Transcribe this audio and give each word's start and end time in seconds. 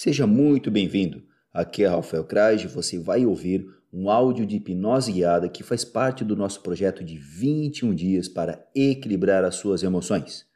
Seja 0.00 0.28
muito 0.28 0.70
bem-vindo. 0.70 1.24
Aqui 1.52 1.82
é 1.82 1.88
Rafael 1.88 2.22
Kraj 2.22 2.64
e 2.64 2.68
você 2.68 3.00
vai 3.00 3.26
ouvir 3.26 3.66
um 3.92 4.08
áudio 4.08 4.46
de 4.46 4.54
hipnose 4.54 5.10
guiada 5.10 5.48
que 5.48 5.64
faz 5.64 5.84
parte 5.84 6.24
do 6.24 6.36
nosso 6.36 6.62
projeto 6.62 7.02
de 7.02 7.18
21 7.18 7.92
dias 7.96 8.28
para 8.28 8.64
equilibrar 8.76 9.42
as 9.42 9.56
suas 9.56 9.82
emoções. 9.82 10.46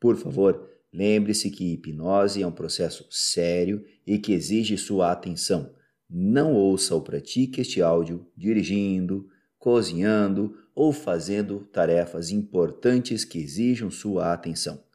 Por 0.00 0.16
favor, 0.16 0.68
lembre-se 0.92 1.48
que 1.48 1.74
hipnose 1.74 2.42
é 2.42 2.46
um 2.48 2.50
processo 2.50 3.06
sério 3.08 3.84
e 4.04 4.18
que 4.18 4.32
exige 4.32 4.76
sua 4.76 5.12
atenção. 5.12 5.72
Não 6.10 6.52
ouça 6.54 6.92
ou 6.92 7.00
pratique 7.00 7.60
este 7.60 7.80
áudio 7.80 8.26
dirigindo, 8.36 9.28
cozinhando 9.60 10.56
ou 10.74 10.92
fazendo 10.92 11.60
tarefas 11.72 12.32
importantes 12.32 13.24
que 13.24 13.38
exijam 13.38 13.92
sua 13.92 14.32
atenção. 14.32 14.87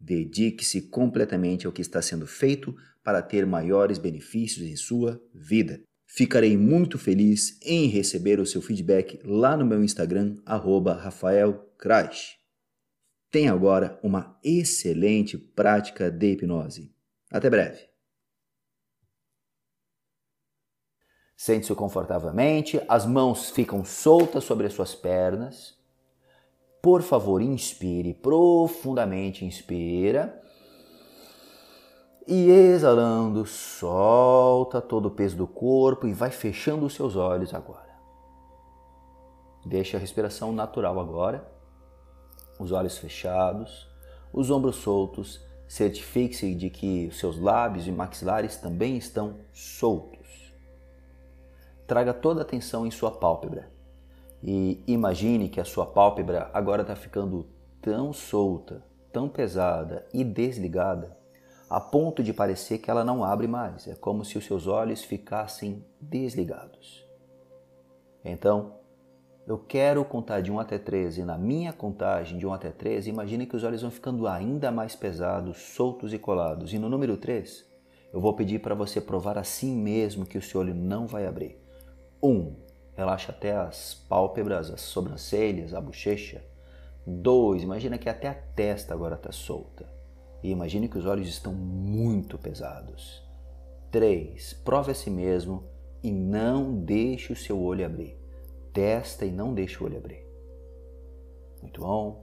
Dedique-se 0.00 0.88
completamente 0.88 1.66
ao 1.66 1.72
que 1.72 1.82
está 1.82 2.00
sendo 2.00 2.26
feito 2.26 2.74
para 3.04 3.20
ter 3.20 3.44
maiores 3.44 3.98
benefícios 3.98 4.66
em 4.66 4.76
sua 4.76 5.22
vida. 5.34 5.82
Ficarei 6.06 6.56
muito 6.56 6.98
feliz 6.98 7.60
em 7.62 7.86
receber 7.86 8.40
o 8.40 8.46
seu 8.46 8.60
feedback 8.60 9.20
lá 9.24 9.56
no 9.56 9.64
meu 9.64 9.84
Instagram, 9.84 10.36
@rafaelcrash. 10.44 12.38
Tenha 13.30 13.52
agora 13.52 14.00
uma 14.02 14.38
excelente 14.42 15.38
prática 15.38 16.10
de 16.10 16.32
hipnose. 16.32 16.92
Até 17.30 17.48
breve. 17.48 17.88
Sente-se 21.36 21.74
confortavelmente, 21.74 22.80
as 22.88 23.06
mãos 23.06 23.50
ficam 23.50 23.84
soltas 23.84 24.44
sobre 24.44 24.66
as 24.66 24.74
suas 24.74 24.94
pernas. 24.94 25.79
Por 26.82 27.02
favor, 27.02 27.42
inspire 27.42 28.14
profundamente, 28.14 29.44
inspira. 29.44 30.40
E 32.26 32.48
exalando, 32.48 33.44
solta 33.44 34.80
todo 34.80 35.06
o 35.06 35.10
peso 35.10 35.36
do 35.36 35.46
corpo 35.46 36.06
e 36.06 36.12
vai 36.12 36.30
fechando 36.30 36.86
os 36.86 36.94
seus 36.94 37.16
olhos 37.16 37.52
agora. 37.52 37.90
Deixe 39.66 39.96
a 39.96 40.00
respiração 40.00 40.52
natural 40.52 40.98
agora. 40.98 41.46
Os 42.58 42.72
olhos 42.72 42.96
fechados, 42.96 43.86
os 44.32 44.50
ombros 44.50 44.76
soltos. 44.76 45.40
Certifique-se 45.68 46.54
de 46.54 46.70
que 46.70 47.08
os 47.08 47.18
seus 47.18 47.38
lábios 47.38 47.86
e 47.86 47.92
maxilares 47.92 48.56
também 48.56 48.96
estão 48.96 49.36
soltos. 49.52 50.52
Traga 51.86 52.14
toda 52.14 52.40
a 52.40 52.42
atenção 52.42 52.86
em 52.86 52.90
sua 52.90 53.10
pálpebra 53.10 53.79
e 54.42 54.82
imagine 54.86 55.48
que 55.48 55.60
a 55.60 55.64
sua 55.64 55.86
pálpebra 55.86 56.50
agora 56.52 56.82
está 56.82 56.96
ficando 56.96 57.46
tão 57.80 58.12
solta, 58.12 58.82
tão 59.12 59.28
pesada 59.28 60.06
e 60.12 60.24
desligada 60.24 61.18
a 61.70 61.80
ponto 61.80 62.20
de 62.20 62.32
parecer 62.32 62.78
que 62.78 62.90
ela 62.90 63.04
não 63.04 63.22
abre 63.22 63.46
mais. 63.46 63.86
É 63.86 63.94
como 63.94 64.24
se 64.24 64.36
os 64.36 64.44
seus 64.44 64.66
olhos 64.66 65.04
ficassem 65.04 65.84
desligados. 66.00 67.06
Então, 68.24 68.74
eu 69.46 69.56
quero 69.56 70.04
contar 70.04 70.40
de 70.40 70.50
1 70.50 70.58
até 70.58 70.78
13 70.78 71.20
e 71.20 71.24
na 71.24 71.38
minha 71.38 71.72
contagem 71.72 72.38
de 72.38 72.46
1 72.46 72.52
até 72.52 72.70
13, 72.70 73.10
imagine 73.10 73.46
que 73.46 73.54
os 73.54 73.62
olhos 73.62 73.82
vão 73.82 73.90
ficando 73.90 74.26
ainda 74.26 74.72
mais 74.72 74.96
pesados, 74.96 75.58
soltos 75.58 76.12
e 76.12 76.18
colados. 76.18 76.72
E 76.72 76.78
no 76.78 76.88
número 76.88 77.16
3, 77.16 77.64
eu 78.12 78.20
vou 78.20 78.34
pedir 78.34 78.58
para 78.58 78.74
você 78.74 79.00
provar 79.00 79.38
assim 79.38 79.76
mesmo 79.76 80.26
que 80.26 80.36
o 80.36 80.42
seu 80.42 80.60
olho 80.60 80.74
não 80.74 81.06
vai 81.06 81.24
abrir. 81.24 81.56
1. 82.20 82.69
Relaxa 83.00 83.32
até 83.32 83.56
as 83.56 83.94
pálpebras, 83.94 84.70
as 84.70 84.82
sobrancelhas, 84.82 85.72
a 85.72 85.80
bochecha. 85.80 86.44
2. 87.06 87.62
Imagina 87.62 87.96
que 87.96 88.10
até 88.10 88.28
a 88.28 88.34
testa 88.34 88.92
agora 88.92 89.14
está 89.14 89.32
solta 89.32 89.90
e 90.42 90.50
imagine 90.50 90.86
que 90.86 90.98
os 90.98 91.06
olhos 91.06 91.26
estão 91.26 91.50
muito 91.54 92.36
pesados. 92.36 93.26
3. 93.90 94.52
Prove 94.62 94.90
a 94.90 94.94
si 94.94 95.08
mesmo 95.08 95.64
e 96.02 96.12
não 96.12 96.74
deixe 96.74 97.32
o 97.32 97.36
seu 97.36 97.58
olho 97.58 97.86
abrir. 97.86 98.18
Testa 98.70 99.24
e 99.24 99.30
não 99.30 99.54
deixe 99.54 99.82
o 99.82 99.86
olho 99.86 99.96
abrir. 99.96 100.22
Muito 101.62 101.80
bom. 101.80 102.22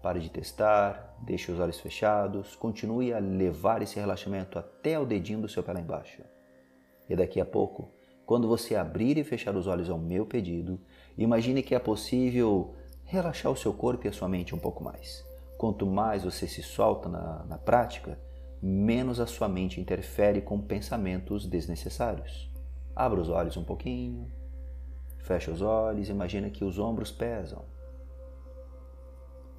Pare 0.00 0.20
de 0.20 0.30
testar, 0.30 1.16
deixe 1.20 1.50
os 1.50 1.58
olhos 1.58 1.80
fechados, 1.80 2.54
continue 2.54 3.12
a 3.12 3.18
levar 3.18 3.82
esse 3.82 3.98
relaxamento 3.98 4.56
até 4.56 4.96
o 5.00 5.04
dedinho 5.04 5.40
do 5.40 5.48
seu 5.48 5.64
pé 5.64 5.72
lá 5.72 5.80
embaixo. 5.80 6.22
E 7.08 7.16
daqui 7.16 7.40
a 7.40 7.44
pouco, 7.44 7.90
quando 8.26 8.48
você 8.48 8.74
abrir 8.74 9.18
e 9.18 9.24
fechar 9.24 9.54
os 9.56 9.66
olhos 9.66 9.90
ao 9.90 9.98
meu 9.98 10.24
pedido, 10.24 10.80
imagine 11.16 11.62
que 11.62 11.74
é 11.74 11.78
possível 11.78 12.74
relaxar 13.04 13.52
o 13.52 13.56
seu 13.56 13.72
corpo 13.72 14.06
e 14.06 14.08
a 14.08 14.12
sua 14.12 14.28
mente 14.28 14.54
um 14.54 14.58
pouco 14.58 14.82
mais. 14.82 15.24
Quanto 15.58 15.86
mais 15.86 16.24
você 16.24 16.46
se 16.46 16.62
solta 16.62 17.08
na, 17.08 17.44
na 17.44 17.58
prática, 17.58 18.18
menos 18.62 19.20
a 19.20 19.26
sua 19.26 19.46
mente 19.46 19.80
interfere 19.80 20.40
com 20.40 20.58
pensamentos 20.58 21.46
desnecessários. 21.46 22.50
Abra 22.96 23.20
os 23.20 23.28
olhos 23.28 23.56
um 23.56 23.64
pouquinho, 23.64 24.30
fecha 25.18 25.50
os 25.50 25.60
olhos, 25.60 26.08
imagina 26.08 26.48
que 26.48 26.64
os 26.64 26.78
ombros 26.78 27.12
pesam. 27.12 27.64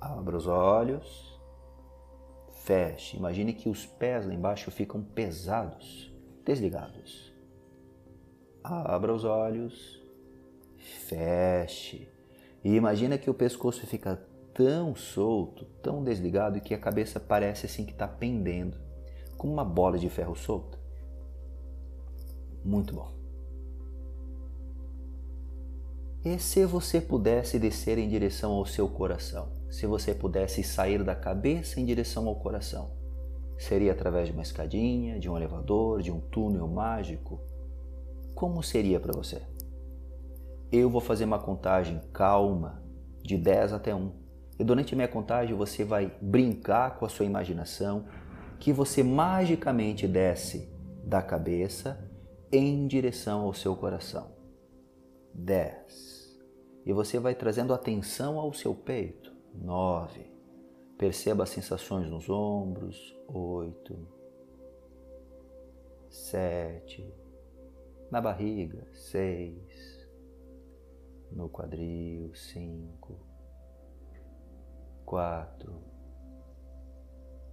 Abra 0.01 0.35
os 0.35 0.47
olhos, 0.47 1.39
feche, 2.63 3.15
imagine 3.15 3.53
que 3.53 3.69
os 3.69 3.85
pés 3.85 4.25
lá 4.25 4.33
embaixo 4.33 4.71
ficam 4.71 5.03
pesados, 5.03 6.11
desligados. 6.43 7.34
Abra 8.67 9.13
os 9.13 9.23
olhos, 9.23 10.01
feche 10.77 12.09
e 12.63 12.73
imagina 12.73 13.15
que 13.15 13.29
o 13.29 13.33
pescoço 13.33 13.85
fica 13.85 14.19
tão 14.51 14.95
solto, 14.95 15.65
tão 15.83 16.03
desligado 16.03 16.59
que 16.59 16.73
a 16.73 16.79
cabeça 16.79 17.19
parece 17.19 17.67
assim 17.67 17.85
que 17.85 17.91
está 17.91 18.07
pendendo, 18.07 18.75
como 19.37 19.53
uma 19.53 19.63
bola 19.63 19.99
de 19.99 20.09
ferro 20.09 20.35
solta. 20.35 20.79
Muito 22.63 22.95
bom. 22.95 23.11
E 26.23 26.39
se 26.39 26.65
você 26.65 26.99
pudesse 26.99 27.59
descer 27.59 27.99
em 27.99 28.09
direção 28.09 28.53
ao 28.53 28.65
seu 28.65 28.89
coração? 28.89 29.51
Se 29.69 29.85
você 29.85 30.11
pudesse 30.11 30.63
sair 30.63 31.03
da 31.03 31.13
cabeça 31.13 31.79
em 31.79 31.85
direção 31.85 32.27
ao 32.27 32.35
coração? 32.37 32.89
Seria 33.59 33.91
através 33.91 34.27
de 34.27 34.33
uma 34.33 34.41
escadinha, 34.41 35.19
de 35.19 35.29
um 35.29 35.37
elevador, 35.37 36.01
de 36.01 36.11
um 36.11 36.19
túnel 36.19 36.67
mágico? 36.67 37.39
Como 38.35 38.61
seria 38.61 38.99
para 38.99 39.13
você? 39.13 39.41
Eu 40.69 40.89
vou 40.89 40.99
fazer 40.99 41.23
uma 41.23 41.39
contagem 41.39 42.01
calma, 42.11 42.83
de 43.23 43.37
10 43.37 43.71
até 43.71 43.95
1. 43.95 44.11
E 44.59 44.63
durante 44.63 44.93
a 44.93 44.97
minha 44.97 45.07
contagem 45.07 45.55
você 45.55 45.85
vai 45.85 46.13
brincar 46.21 46.99
com 46.99 47.05
a 47.05 47.09
sua 47.09 47.25
imaginação 47.25 48.05
que 48.59 48.73
você 48.73 49.01
magicamente 49.03 50.05
desce 50.05 50.69
da 51.05 51.21
cabeça 51.21 52.11
em 52.51 52.85
direção 52.87 53.41
ao 53.41 53.53
seu 53.53 53.73
coração. 53.73 54.35
10. 55.33 56.37
E 56.85 56.91
você 56.91 57.17
vai 57.19 57.35
trazendo 57.35 57.73
atenção 57.73 58.37
ao 58.37 58.51
seu 58.51 58.75
peito. 58.75 59.33
9. 59.53 60.29
Perceba 60.97 61.43
as 61.43 61.49
sensações 61.51 62.09
nos 62.09 62.29
ombros. 62.29 63.15
8. 63.29 63.97
7. 66.09 67.24
Na 68.15 68.21
barriga. 68.21 68.87
6. 68.93 70.07
No 71.33 71.49
quadril. 71.49 72.33
5 72.33 73.35
quatro, 75.05 75.83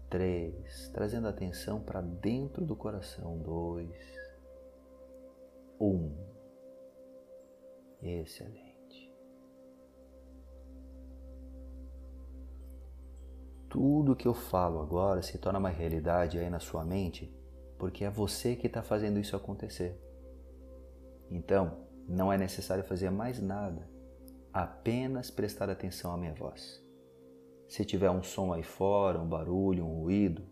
três, 0.08 0.88
trazendo 0.94 1.26
atenção 1.26 1.82
para 1.82 2.00
dentro 2.00 2.64
do 2.64 2.76
coração, 2.76 3.38
dois, 3.40 3.94
um. 5.80 6.16
Excelente. 8.00 9.12
Tudo 13.68 14.16
que 14.16 14.28
eu 14.28 14.32
falo 14.34 14.80
agora 14.80 15.22
se 15.22 15.36
torna 15.38 15.58
uma 15.58 15.68
realidade 15.68 16.38
aí 16.38 16.48
na 16.48 16.60
sua 16.60 16.84
mente, 16.84 17.36
porque 17.78 18.04
é 18.04 18.10
você 18.10 18.54
que 18.56 18.68
está 18.68 18.82
fazendo 18.82 19.18
isso 19.18 19.36
acontecer. 19.36 20.11
Então, 21.32 21.78
não 22.06 22.30
é 22.30 22.36
necessário 22.36 22.84
fazer 22.84 23.10
mais 23.10 23.40
nada, 23.40 23.88
apenas 24.52 25.30
prestar 25.30 25.70
atenção 25.70 26.12
à 26.12 26.18
minha 26.18 26.34
voz. 26.34 26.84
Se 27.66 27.86
tiver 27.86 28.10
um 28.10 28.22
som 28.22 28.52
aí 28.52 28.62
fora, 28.62 29.18
um 29.18 29.26
barulho, 29.26 29.86
um 29.86 30.02
ruído, 30.02 30.46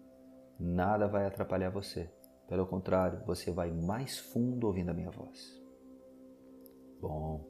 nada 0.58 1.06
vai 1.06 1.26
atrapalhar 1.26 1.68
você. 1.68 2.10
Pelo 2.48 2.66
contrário, 2.66 3.22
você 3.26 3.52
vai 3.52 3.70
mais 3.70 4.18
fundo 4.18 4.66
ouvindo 4.66 4.88
a 4.88 4.94
minha 4.94 5.10
voz. 5.10 5.62
Bom. 6.98 7.46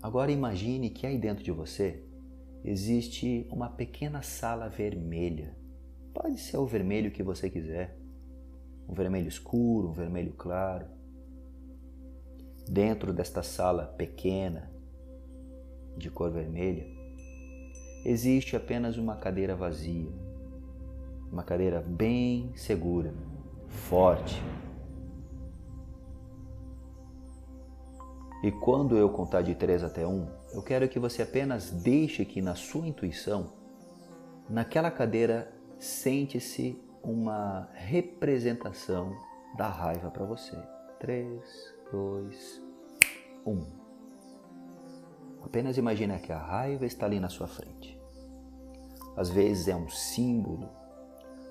Agora 0.00 0.30
imagine 0.30 0.90
que 0.90 1.06
aí 1.08 1.18
dentro 1.18 1.42
de 1.42 1.50
você 1.50 2.08
existe 2.64 3.48
uma 3.50 3.68
pequena 3.68 4.22
sala 4.22 4.68
vermelha. 4.68 5.56
Pode 6.14 6.38
ser 6.38 6.56
o 6.56 6.66
vermelho 6.66 7.10
que 7.10 7.22
você 7.22 7.50
quiser. 7.50 8.01
Um 8.88 8.94
vermelho 8.94 9.28
escuro, 9.28 9.88
um 9.88 9.92
vermelho 9.92 10.32
claro. 10.32 10.86
Dentro 12.68 13.12
desta 13.12 13.42
sala 13.42 13.86
pequena, 13.86 14.70
de 15.96 16.10
cor 16.10 16.30
vermelha, 16.30 16.86
existe 18.04 18.56
apenas 18.56 18.96
uma 18.96 19.16
cadeira 19.16 19.54
vazia. 19.54 20.10
Uma 21.30 21.42
cadeira 21.42 21.80
bem 21.80 22.52
segura, 22.54 23.14
forte. 23.68 24.42
E 28.42 28.50
quando 28.50 28.96
eu 28.96 29.08
contar 29.08 29.42
de 29.42 29.54
3 29.54 29.84
até 29.84 30.06
1, 30.06 30.26
eu 30.52 30.62
quero 30.62 30.88
que 30.88 30.98
você 30.98 31.22
apenas 31.22 31.70
deixe 31.70 32.24
que 32.24 32.42
na 32.42 32.56
sua 32.56 32.86
intuição, 32.86 33.52
naquela 34.48 34.90
cadeira, 34.90 35.50
sente-se 35.78 36.76
uma 37.02 37.68
representação 37.74 39.16
da 39.56 39.68
raiva 39.68 40.10
para 40.10 40.24
você. 40.24 40.56
3, 41.00 41.74
2, 41.90 42.62
1. 43.44 43.66
Apenas 45.44 45.76
imagine 45.76 46.18
que 46.20 46.32
a 46.32 46.38
raiva 46.38 46.86
está 46.86 47.06
ali 47.06 47.18
na 47.18 47.28
sua 47.28 47.48
frente. 47.48 48.00
Às 49.16 49.28
vezes 49.28 49.68
é 49.68 49.76
um 49.76 49.88
símbolo, 49.88 50.70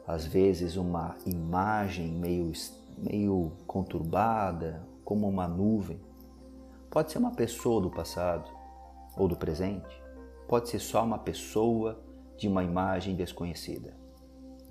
às 0.08 0.26
vezes 0.26 0.78
uma 0.78 1.16
imagem 1.26 2.12
meio, 2.12 2.52
meio 2.98 3.52
conturbada, 3.68 4.88
como 5.04 5.28
uma 5.28 5.48
nuvem. 5.48 6.02
Pode 6.90 7.12
ser 7.12 7.20
uma 7.20 7.32
pessoa 7.32 7.82
do 7.82 7.92
passado 7.92 8.50
ou 9.18 9.28
do 9.28 9.36
presente, 9.36 10.02
pode 10.48 10.70
ser 10.70 10.80
só 10.80 11.04
uma 11.04 11.20
pessoa 11.20 12.02
de 12.38 12.48
uma 12.48 12.64
imagem 12.64 13.16
desconhecida. 13.16 14.01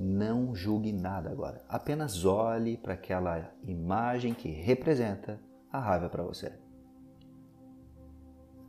Não 0.02 0.54
julgue 0.54 0.92
nada 0.92 1.30
agora, 1.30 1.62
apenas 1.68 2.24
olhe 2.24 2.78
para 2.78 2.94
aquela 2.94 3.52
imagem 3.66 4.32
que 4.32 4.48
representa 4.48 5.38
a 5.70 5.78
raiva 5.78 6.08
para 6.08 6.22
você. 6.22 6.58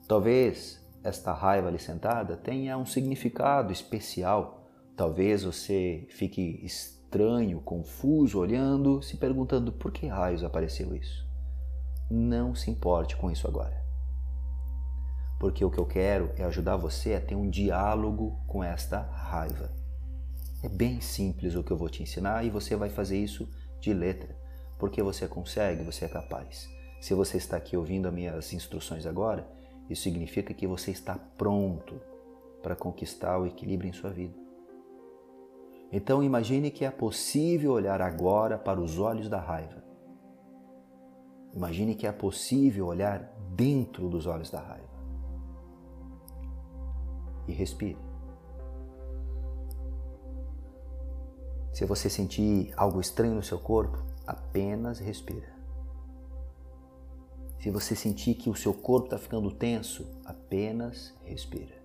Talvez 0.09 0.85
esta 1.01 1.31
raiva 1.31 1.69
ali 1.69 1.79
sentada 1.79 2.35
tenha 2.35 2.77
um 2.77 2.85
significado 2.85 3.71
especial. 3.71 4.69
Talvez 4.93 5.45
você 5.45 6.05
fique 6.09 6.59
estranho, 6.65 7.61
confuso, 7.61 8.37
olhando, 8.37 9.01
se 9.01 9.15
perguntando 9.15 9.71
por 9.71 9.93
que 9.93 10.07
raios 10.07 10.43
apareceu 10.43 10.93
isso. 10.93 11.25
Não 12.09 12.53
se 12.53 12.69
importe 12.69 13.15
com 13.15 13.31
isso 13.31 13.47
agora. 13.47 13.81
Porque 15.39 15.63
o 15.63 15.71
que 15.71 15.79
eu 15.79 15.85
quero 15.85 16.33
é 16.35 16.43
ajudar 16.43 16.75
você 16.75 17.13
a 17.15 17.21
ter 17.21 17.35
um 17.35 17.49
diálogo 17.49 18.37
com 18.45 18.61
esta 18.61 18.99
raiva. 18.99 19.80
É 20.63 20.69
bem 20.69 21.01
simples 21.01 21.55
o 21.55 21.63
que 21.63 21.71
eu 21.71 21.77
vou 21.77 21.89
te 21.89 22.03
ensinar 22.03 22.45
e 22.45 22.49
você 22.49 22.75
vai 22.75 22.89
fazer 22.89 23.17
isso 23.17 23.49
de 23.79 23.93
letra, 23.93 24.37
porque 24.77 25.01
você 25.01 25.27
consegue, 25.27 25.83
você 25.83 26.05
é 26.05 26.07
capaz. 26.07 26.69
Se 26.99 27.15
você 27.15 27.37
está 27.37 27.57
aqui 27.57 27.75
ouvindo 27.75 28.07
as 28.07 28.13
minhas 28.13 28.53
instruções 28.53 29.07
agora, 29.07 29.49
isso 29.89 30.03
significa 30.03 30.53
que 30.53 30.67
você 30.67 30.91
está 30.91 31.15
pronto 31.15 31.99
para 32.61 32.75
conquistar 32.75 33.39
o 33.39 33.47
equilíbrio 33.47 33.89
em 33.89 33.93
sua 33.93 34.11
vida. 34.11 34.35
Então 35.91 36.23
imagine 36.23 36.69
que 36.69 36.85
é 36.85 36.91
possível 36.91 37.71
olhar 37.73 37.99
agora 37.99 38.57
para 38.57 38.79
os 38.79 38.99
olhos 38.99 39.27
da 39.27 39.39
raiva. 39.39 39.83
Imagine 41.53 41.95
que 41.95 42.05
é 42.05 42.11
possível 42.11 42.85
olhar 42.85 43.33
dentro 43.55 44.07
dos 44.07 44.27
olhos 44.27 44.49
da 44.51 44.61
raiva. 44.61 44.89
E 47.47 47.51
respire. 47.51 48.10
Se 51.71 51.85
você 51.85 52.09
sentir 52.09 52.73
algo 52.75 52.99
estranho 52.99 53.35
no 53.35 53.43
seu 53.43 53.57
corpo, 53.57 54.03
apenas 54.27 54.99
respira. 54.99 55.51
Se 57.59 57.69
você 57.69 57.95
sentir 57.95 58.33
que 58.35 58.49
o 58.49 58.55
seu 58.55 58.73
corpo 58.73 59.05
está 59.05 59.17
ficando 59.17 59.51
tenso, 59.51 60.07
apenas 60.25 61.13
respira. 61.23 61.79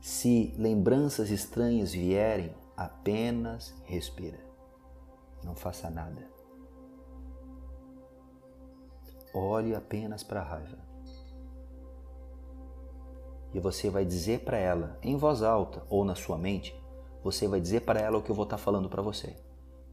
Se 0.00 0.54
lembranças 0.56 1.30
estranhas 1.30 1.92
vierem, 1.92 2.54
apenas 2.76 3.74
respira. 3.84 4.38
Não 5.42 5.54
faça 5.54 5.90
nada. 5.90 6.24
Olhe 9.34 9.74
apenas 9.74 10.22
para 10.22 10.40
a 10.40 10.44
raiva. 10.44 10.78
E 13.52 13.60
você 13.60 13.90
vai 13.90 14.04
dizer 14.04 14.44
para 14.44 14.56
ela, 14.56 14.98
em 15.02 15.16
voz 15.16 15.42
alta 15.42 15.84
ou 15.90 16.04
na 16.04 16.14
sua 16.14 16.38
mente, 16.38 16.74
você 17.26 17.48
vai 17.48 17.60
dizer 17.60 17.80
para 17.80 17.98
ela 17.98 18.18
o 18.18 18.22
que 18.22 18.30
eu 18.30 18.34
vou 18.36 18.44
estar 18.44 18.56
tá 18.56 18.62
falando 18.62 18.88
para 18.88 19.02
você. 19.02 19.36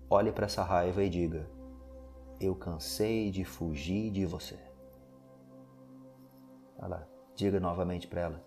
Olhe 0.08 0.32
para 0.32 0.46
essa 0.46 0.64
raiva 0.64 1.04
e 1.04 1.10
diga: 1.10 1.50
eu 2.40 2.56
cansei 2.56 3.32
de 3.32 3.44
fugir 3.44 4.12
de 4.12 4.24
você. 4.24 4.60
Olha 6.78 6.90
lá, 6.90 7.08
diga 7.36 7.60
novamente 7.60 8.08
para 8.08 8.22
ela: 8.22 8.46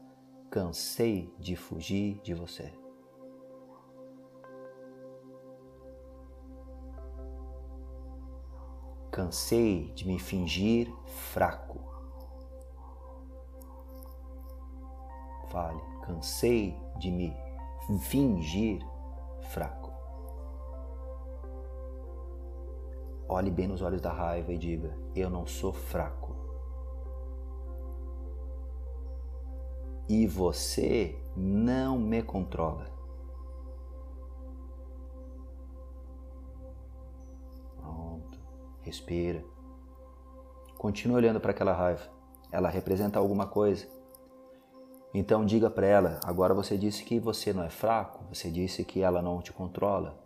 cansei 0.49 1.35
de 1.37 1.57
fugir 1.57 2.21
de 2.23 2.33
você. 2.33 2.73
Cansei 9.11 9.91
de 9.95 10.07
me 10.07 10.21
fingir 10.21 10.89
fraco. 11.33 11.81
Fale, 15.49 15.81
cansei 16.05 16.79
de 16.99 17.11
me 17.11 17.46
fingir 18.01 18.81
fraco. 19.53 19.93
Olhe 23.29 23.51
bem 23.51 23.67
nos 23.67 23.83
olhos 23.83 24.01
da 24.01 24.13
raiva 24.13 24.53
e 24.53 24.59
diga: 24.59 24.97
Eu 25.15 25.29
não 25.29 25.47
sou 25.47 25.73
fraco. 25.73 26.35
E 30.09 30.27
você 30.27 31.21
não 31.37 31.99
me 31.99 32.23
controla. 32.23 32.87
Pronto. 37.77 38.39
Respira. 38.83 39.45
Continue 40.79 41.17
olhando 41.17 41.41
para 41.41 41.51
aquela 41.51 41.73
raiva. 41.73 42.09
Ela 42.53 42.69
representa 42.69 43.19
alguma 43.19 43.49
coisa. 43.49 43.89
Então 45.19 45.47
diga 45.47 45.71
para 45.71 45.87
ela: 45.87 46.21
agora 46.27 46.53
você 46.53 46.77
disse 46.77 47.03
que 47.03 47.19
você 47.19 47.51
não 47.51 47.63
é 47.63 47.71
fraco, 47.71 48.23
você 48.31 48.51
disse 48.51 48.85
que 48.85 49.01
ela 49.01 49.23
não 49.23 49.41
te 49.41 49.51
controla. 49.51 50.23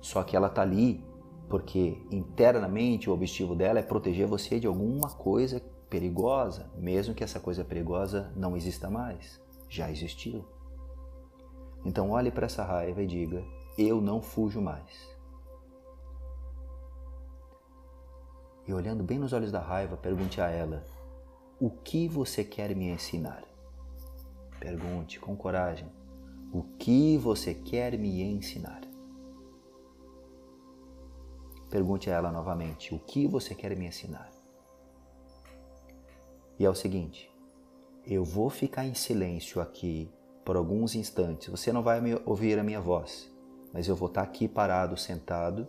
Só 0.00 0.24
que 0.24 0.34
ela 0.34 0.48
está 0.48 0.62
ali 0.62 1.06
porque 1.48 2.04
internamente 2.10 3.08
o 3.08 3.12
objetivo 3.12 3.54
dela 3.54 3.78
é 3.78 3.82
proteger 3.82 4.26
você 4.26 4.58
de 4.58 4.66
alguma 4.66 5.08
coisa 5.10 5.62
perigosa, 5.88 6.68
mesmo 6.76 7.14
que 7.14 7.22
essa 7.22 7.38
coisa 7.38 7.64
perigosa 7.64 8.32
não 8.34 8.56
exista 8.56 8.90
mais, 8.90 9.40
já 9.68 9.88
existiu. 9.88 10.44
Então 11.84 12.10
olhe 12.10 12.32
para 12.32 12.46
essa 12.46 12.64
raiva 12.64 13.00
e 13.00 13.06
diga: 13.06 13.44
eu 13.78 14.00
não 14.00 14.20
fujo 14.20 14.60
mais. 14.60 15.16
E 18.66 18.74
olhando 18.74 19.04
bem 19.04 19.20
nos 19.20 19.32
olhos 19.32 19.52
da 19.52 19.60
raiva, 19.60 19.96
pergunte 19.96 20.40
a 20.40 20.50
ela: 20.50 20.84
o 21.60 21.70
que 21.70 22.08
você 22.08 22.42
quer 22.42 22.74
me 22.74 22.90
ensinar? 22.90 23.48
Pergunte 24.60 25.20
com 25.20 25.36
coragem: 25.36 25.88
o 26.52 26.62
que 26.78 27.16
você 27.16 27.54
quer 27.54 27.96
me 27.98 28.22
ensinar? 28.22 28.80
Pergunte 31.70 32.10
a 32.10 32.14
ela 32.14 32.32
novamente: 32.32 32.94
o 32.94 32.98
que 32.98 33.26
você 33.26 33.54
quer 33.54 33.76
me 33.76 33.86
ensinar? 33.86 34.30
E 36.58 36.64
é 36.64 36.70
o 36.70 36.74
seguinte: 36.74 37.30
eu 38.04 38.24
vou 38.24 38.50
ficar 38.50 38.86
em 38.86 38.94
silêncio 38.94 39.60
aqui 39.60 40.10
por 40.44 40.56
alguns 40.56 40.94
instantes. 40.94 41.48
Você 41.48 41.72
não 41.72 41.82
vai 41.82 42.00
ouvir 42.24 42.58
a 42.58 42.64
minha 42.64 42.80
voz, 42.80 43.30
mas 43.72 43.86
eu 43.86 43.94
vou 43.94 44.08
estar 44.08 44.22
aqui 44.22 44.48
parado, 44.48 44.96
sentado, 44.96 45.68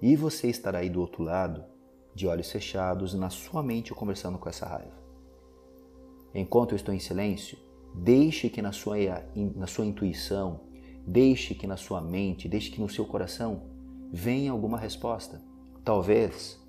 e 0.00 0.14
você 0.16 0.48
estará 0.48 0.78
aí 0.78 0.88
do 0.88 1.00
outro 1.00 1.22
lado, 1.22 1.64
de 2.14 2.26
olhos 2.26 2.50
fechados, 2.50 3.14
na 3.14 3.30
sua 3.30 3.62
mente 3.62 3.92
conversando 3.92 4.38
com 4.38 4.48
essa 4.48 4.64
raiva. 4.64 5.02
Enquanto 6.34 6.72
eu 6.72 6.76
estou 6.76 6.94
em 6.94 6.98
silêncio, 6.98 7.58
deixe 7.94 8.48
que 8.48 8.62
na 8.62 8.72
sua, 8.72 8.96
na 9.56 9.66
sua 9.66 9.86
intuição, 9.86 10.60
deixe 11.06 11.54
que 11.54 11.66
na 11.66 11.76
sua 11.76 12.00
mente, 12.00 12.48
deixe 12.48 12.70
que 12.70 12.80
no 12.80 12.88
seu 12.88 13.04
coração 13.04 13.62
venha 14.12 14.52
alguma 14.52 14.78
resposta. 14.78 15.40
Talvez 15.84 16.60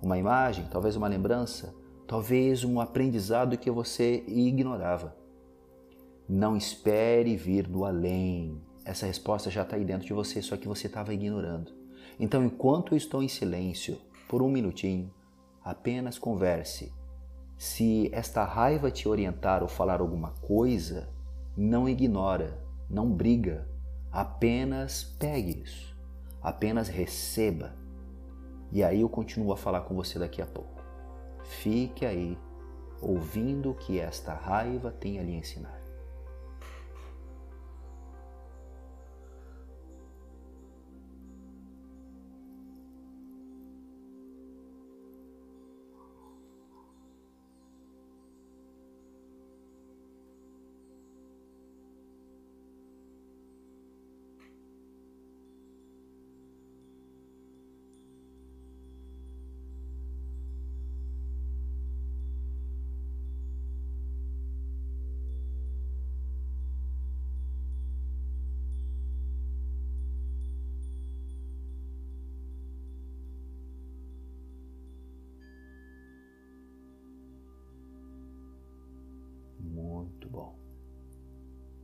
uma 0.00 0.18
imagem, 0.18 0.66
talvez 0.70 0.96
uma 0.96 1.08
lembrança, 1.08 1.74
talvez 2.06 2.64
um 2.64 2.80
aprendizado 2.80 3.56
que 3.56 3.70
você 3.70 4.24
ignorava. 4.26 5.16
Não 6.28 6.56
espere 6.56 7.36
vir 7.36 7.66
do 7.66 7.84
além. 7.84 8.60
Essa 8.84 9.06
resposta 9.06 9.50
já 9.50 9.62
está 9.62 9.76
aí 9.76 9.84
dentro 9.84 10.06
de 10.06 10.12
você, 10.12 10.42
só 10.42 10.56
que 10.56 10.68
você 10.68 10.86
estava 10.86 11.14
ignorando. 11.14 11.72
Então, 12.18 12.44
enquanto 12.44 12.92
eu 12.92 12.96
estou 12.96 13.22
em 13.22 13.28
silêncio, 13.28 13.98
por 14.28 14.42
um 14.42 14.50
minutinho, 14.50 15.12
apenas 15.62 16.18
converse. 16.18 16.92
Se 17.62 18.10
esta 18.12 18.42
raiva 18.42 18.90
te 18.90 19.08
orientar 19.08 19.62
ou 19.62 19.68
falar 19.68 20.00
alguma 20.00 20.30
coisa, 20.40 21.08
não 21.56 21.88
ignora, 21.88 22.60
não 22.90 23.08
briga, 23.08 23.68
apenas 24.10 25.04
pegue 25.04 25.62
isso. 25.62 25.96
Apenas 26.42 26.88
receba. 26.88 27.72
E 28.72 28.82
aí 28.82 29.02
eu 29.02 29.08
continuo 29.08 29.52
a 29.52 29.56
falar 29.56 29.82
com 29.82 29.94
você 29.94 30.18
daqui 30.18 30.42
a 30.42 30.46
pouco. 30.46 30.82
Fique 31.44 32.04
aí, 32.04 32.36
ouvindo 33.00 33.70
o 33.70 33.74
que 33.76 34.00
esta 34.00 34.34
raiva 34.34 34.90
tem 34.90 35.20
a 35.20 35.22
lhe 35.22 35.36
ensinar. 35.36 35.80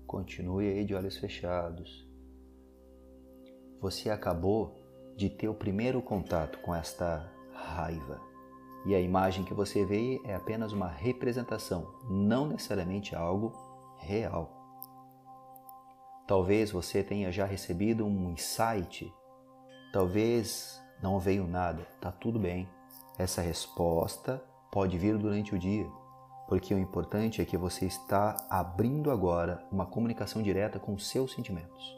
Continue 0.09 0.67
aí 0.69 0.85
de 0.87 0.95
olhos 0.95 1.19
fechados. 1.19 2.09
Você 3.79 4.09
acabou 4.09 4.75
de 5.15 5.29
ter 5.29 5.49
o 5.49 5.55
primeiro 5.55 6.01
contato 6.01 6.59
com 6.61 6.75
esta 6.75 7.31
raiva. 7.53 8.19
E 8.87 8.95
a 8.95 9.01
imagem 9.01 9.45
que 9.45 9.53
você 9.53 9.85
vê 9.85 10.19
é 10.25 10.35
apenas 10.35 10.73
uma 10.73 10.89
representação, 10.89 11.95
não 12.09 12.47
necessariamente 12.47 13.15
algo 13.15 13.53
real. 13.99 14.51
Talvez 16.27 16.71
você 16.71 17.03
tenha 17.03 17.31
já 17.31 17.45
recebido 17.45 18.07
um 18.07 18.31
insight, 18.31 19.13
talvez 19.93 20.83
não 21.03 21.21
veio 21.21 21.47
nada, 21.47 21.87
tá 22.01 22.11
tudo 22.11 22.39
bem. 22.39 22.67
Essa 23.19 23.43
resposta 23.43 24.43
pode 24.73 24.97
vir 24.97 25.19
durante 25.19 25.55
o 25.55 25.59
dia, 25.59 25.87
porque 26.49 26.75
o 26.75 26.79
importante 26.79 27.43
é 27.43 27.45
que 27.45 27.59
você 27.59 27.85
está 27.85 28.35
abrindo 28.49 29.11
agora 29.11 29.63
uma 29.71 29.85
comunicação 29.85 30.43
direta 30.43 30.81
com 30.81 30.95
os 30.95 31.07
seus 31.07 31.35
sentimentos, 31.35 31.95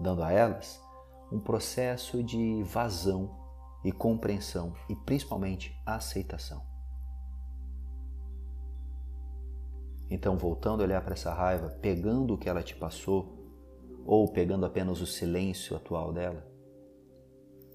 dando 0.00 0.24
a 0.24 0.32
elas 0.32 0.82
um 1.30 1.38
processo 1.38 2.20
de 2.20 2.64
vazão 2.64 3.30
e 3.84 3.92
compreensão 3.92 4.74
e 4.88 4.96
principalmente 4.96 5.80
aceitação. 5.86 6.62
Então, 10.10 10.36
voltando 10.36 10.80
a 10.80 10.84
olhar 10.84 11.02
para 11.02 11.14
essa 11.14 11.32
raiva, 11.32 11.68
pegando 11.80 12.34
o 12.34 12.38
que 12.38 12.48
ela 12.48 12.62
te 12.62 12.74
passou, 12.74 13.38
ou 14.04 14.30
pegando 14.32 14.66
apenas 14.66 15.00
o 15.00 15.06
silêncio 15.06 15.76
atual 15.76 16.12
dela, 16.12 16.46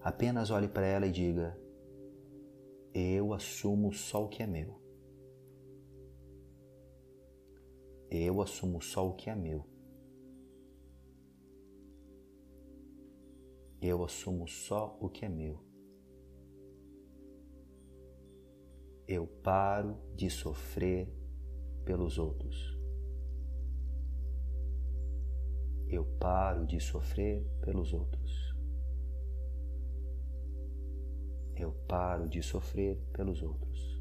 apenas 0.02 0.52
olhe 0.52 0.68
para 0.68 0.86
ela 0.86 1.08
e 1.08 1.12
diga: 1.12 1.58
Eu 2.94 3.34
assumo 3.34 3.92
só 3.92 4.26
o 4.26 4.28
que 4.28 4.44
é 4.44 4.48
meu. 4.48 4.79
Eu 8.10 8.42
assumo 8.42 8.82
só 8.82 9.08
o 9.08 9.16
que 9.16 9.30
é 9.30 9.36
meu. 9.36 9.66
Eu 13.82 14.04
assumo 14.04 14.48
só 14.48 14.98
o 15.00 15.10
que 15.10 15.26
é 15.26 15.30
meu. 15.30 15.70
eu 19.10 19.26
paro 19.26 19.98
de 20.16 20.30
sofrer 20.30 21.12
pelos 21.84 22.20
outros. 22.20 22.78
Eu 25.88 26.06
paro 26.20 26.68
de 26.68 26.80
sofrer 26.80 27.44
pelos 27.60 27.92
outros. 27.92 28.56
Eu 31.56 31.72
paro 31.88 32.30
de 32.30 32.44
sofrer 32.44 32.98
pelos 33.12 33.42
outros. 33.42 33.99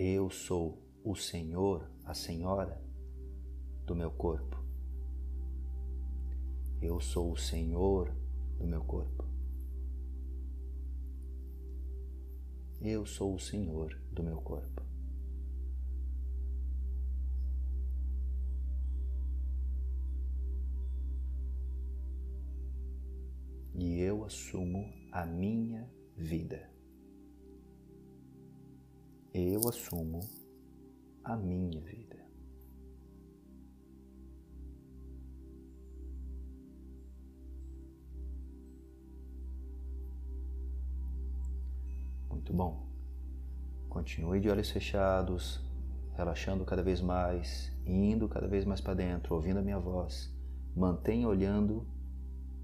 Eu 0.00 0.30
sou 0.30 0.80
o 1.02 1.16
Senhor, 1.16 1.90
a 2.04 2.14
Senhora 2.14 2.80
do 3.84 3.96
meu 3.96 4.12
corpo. 4.12 4.64
Eu 6.80 7.00
sou 7.00 7.32
o 7.32 7.36
Senhor 7.36 8.14
do 8.56 8.64
meu 8.64 8.84
corpo. 8.84 9.24
Eu 12.80 13.04
sou 13.04 13.34
o 13.34 13.40
Senhor 13.40 14.00
do 14.12 14.22
meu 14.22 14.36
corpo. 14.40 14.86
E 23.74 23.98
eu 23.98 24.24
assumo 24.24 24.92
a 25.10 25.26
minha 25.26 25.90
vida. 26.16 26.77
Eu 29.32 29.68
assumo 29.68 30.20
a 31.22 31.36
minha 31.36 31.80
vida. 31.82 32.16
Muito 42.30 42.52
bom. 42.54 42.88
Continue 43.90 44.40
de 44.40 44.48
olhos 44.48 44.70
fechados, 44.70 45.60
relaxando 46.14 46.64
cada 46.64 46.82
vez 46.82 47.02
mais, 47.02 47.70
indo 47.84 48.28
cada 48.28 48.48
vez 48.48 48.64
mais 48.64 48.80
para 48.80 48.94
dentro, 48.94 49.34
ouvindo 49.34 49.58
a 49.58 49.62
minha 49.62 49.78
voz. 49.78 50.34
Mantenha 50.74 51.28
olhando 51.28 51.86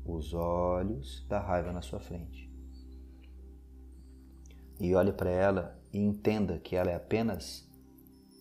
os 0.05 0.33
olhos 0.33 1.27
da 1.29 1.41
raiva 1.41 1.73
na 1.73 1.83
sua 1.83 2.01
frente. 2.01 2.54
E 4.81 4.95
olhe 4.95 5.13
para 5.13 5.31
ela 5.31 5.81
e 5.93 5.99
entenda 5.99 6.59
que 6.59 6.75
ela 6.75 6.91
é 6.91 6.95
apenas 6.95 7.69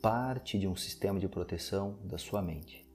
parte 0.01 0.59
de 0.59 0.67
um 0.67 0.75
sistema 0.75 1.19
de 1.19 1.27
proteção 1.27 1.99
da 2.03 2.17
sua 2.17 2.41
mente. 2.41 2.85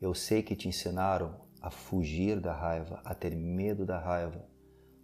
Eu 0.00 0.14
sei 0.14 0.42
que 0.42 0.54
te 0.54 0.68
ensinaram 0.68 1.40
a 1.60 1.70
fugir 1.70 2.40
da 2.40 2.54
raiva, 2.54 3.00
a 3.04 3.14
ter 3.14 3.34
medo 3.34 3.84
da 3.84 3.98
raiva, 3.98 4.48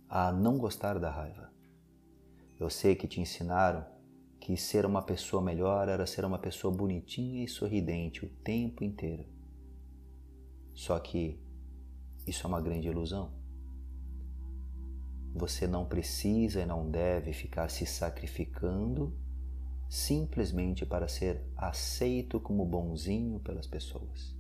a 0.09 0.33
não 0.33 0.57
gostar 0.57 0.99
da 0.99 1.11
raiva. 1.11 1.53
Eu 2.59 2.71
sei 2.71 2.95
que 2.95 3.07
te 3.07 3.21
ensinaram 3.21 3.85
que 4.41 4.57
ser 4.57 4.87
uma 4.87 5.03
pessoa 5.03 5.43
melhor 5.43 5.89
era 5.89 6.07
ser 6.07 6.25
uma 6.25 6.39
pessoa 6.39 6.73
bonitinha 6.73 7.45
e 7.45 7.49
sorridente 7.49 8.25
o 8.25 8.29
tempo 8.29 8.85
inteiro. 8.85 9.27
Só 10.73 10.99
que 10.99 11.39
isso 12.27 12.47
é 12.47 12.49
uma 12.49 12.61
grande 12.61 12.89
ilusão. 12.89 13.36
Você 15.39 15.67
não 15.67 15.85
precisa 15.85 16.63
e 16.63 16.67
não 16.67 16.91
deve 16.91 17.31
ficar 17.35 17.69
se 17.69 17.85
sacrificando 17.85 19.15
simplesmente 19.87 20.87
para 20.87 21.07
ser 21.09 21.43
aceito 21.55 22.41
como 22.41 22.65
bonzinho 22.65 23.39
pelas 23.41 23.67
pessoas. 23.67 24.35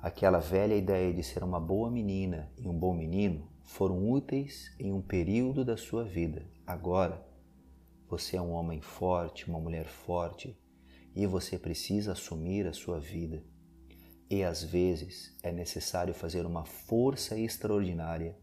Aquela 0.00 0.40
velha 0.40 0.74
ideia 0.74 1.14
de 1.14 1.22
ser 1.22 1.44
uma 1.44 1.60
boa 1.60 1.88
menina 1.92 2.52
e 2.58 2.66
um 2.66 2.76
bom 2.76 2.92
menino 2.92 3.48
foram 3.62 4.10
úteis 4.10 4.74
em 4.80 4.92
um 4.92 5.00
período 5.00 5.64
da 5.64 5.76
sua 5.76 6.02
vida. 6.02 6.44
Agora, 6.66 7.24
você 8.08 8.36
é 8.36 8.42
um 8.42 8.50
homem 8.50 8.80
forte, 8.80 9.48
uma 9.48 9.60
mulher 9.60 9.86
forte, 9.86 10.58
e 11.14 11.24
você 11.24 11.56
precisa 11.56 12.12
assumir 12.12 12.66
a 12.66 12.72
sua 12.72 12.98
vida. 12.98 13.44
E 14.28 14.42
às 14.42 14.64
vezes 14.64 15.38
é 15.40 15.52
necessário 15.52 16.12
fazer 16.12 16.44
uma 16.44 16.64
força 16.64 17.38
extraordinária 17.38 18.36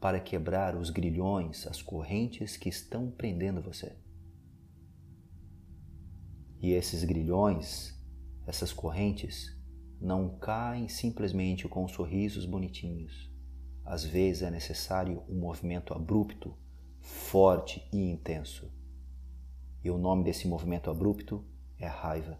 para 0.00 0.18
quebrar 0.18 0.76
os 0.76 0.90
grilhões, 0.90 1.66
as 1.66 1.82
correntes 1.82 2.56
que 2.56 2.68
estão 2.68 3.10
prendendo 3.10 3.60
você. 3.60 3.96
E 6.60 6.72
esses 6.72 7.04
grilhões, 7.04 7.98
essas 8.46 8.72
correntes, 8.72 9.56
não 10.00 10.38
caem 10.38 10.88
simplesmente 10.88 11.68
com 11.68 11.86
sorrisos 11.86 12.46
bonitinhos 12.46 13.30
às 13.90 14.04
vezes 14.04 14.42
é 14.42 14.50
necessário 14.52 15.24
um 15.28 15.40
movimento 15.40 15.92
abrupto, 15.92 16.56
forte 17.00 17.84
e 17.92 17.98
intenso. 17.98 18.70
E 19.82 19.90
o 19.90 19.98
nome 19.98 20.22
desse 20.22 20.46
movimento 20.46 20.88
abrupto 20.88 21.44
é 21.76 21.88
raiva. 21.88 22.38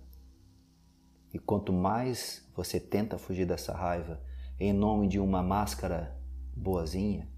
E 1.34 1.40
quanto 1.40 1.72
mais 1.72 2.48
você 2.54 2.78
tenta 2.78 3.18
fugir 3.18 3.46
dessa 3.46 3.72
raiva 3.72 4.22
em 4.60 4.72
nome 4.72 5.08
de 5.08 5.18
uma 5.18 5.42
máscara 5.42 6.16
boazinha, 6.54 7.28